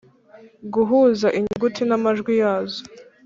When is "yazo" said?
2.41-2.81